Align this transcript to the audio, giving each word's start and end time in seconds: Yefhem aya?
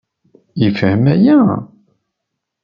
Yefhem 0.61 1.05
aya? 1.13 1.39